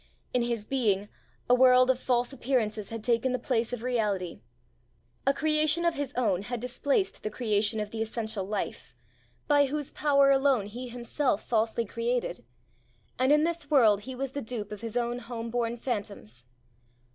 [0.33, 1.09] In his being,
[1.47, 4.41] a world of false appearances had taken the place of reality;
[5.27, 8.95] a creation of his own had displaced the creation of the essential Life,
[9.47, 12.43] by whose power alone he himself falsely created;
[13.19, 16.45] and in this world he was the dupe of his own home born phantoms.